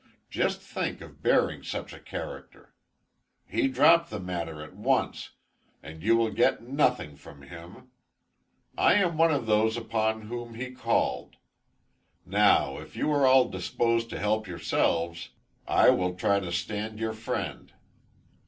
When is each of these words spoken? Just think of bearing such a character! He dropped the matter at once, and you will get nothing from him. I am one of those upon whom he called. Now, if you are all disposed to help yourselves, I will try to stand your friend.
Just 0.31 0.61
think 0.61 0.99
of 1.01 1.21
bearing 1.21 1.61
such 1.61 1.93
a 1.93 1.99
character! 1.99 2.73
He 3.45 3.67
dropped 3.67 4.09
the 4.09 4.19
matter 4.19 4.63
at 4.63 4.75
once, 4.75 5.29
and 5.83 6.01
you 6.01 6.17
will 6.17 6.31
get 6.31 6.63
nothing 6.67 7.15
from 7.15 7.43
him. 7.43 7.91
I 8.75 8.95
am 8.95 9.15
one 9.15 9.29
of 9.29 9.45
those 9.45 9.77
upon 9.77 10.23
whom 10.23 10.55
he 10.55 10.71
called. 10.71 11.35
Now, 12.25 12.79
if 12.79 12.95
you 12.95 13.11
are 13.11 13.27
all 13.27 13.47
disposed 13.49 14.09
to 14.09 14.17
help 14.19 14.47
yourselves, 14.47 15.29
I 15.67 15.91
will 15.91 16.15
try 16.15 16.39
to 16.39 16.51
stand 16.51 16.97
your 16.99 17.13
friend. 17.13 17.71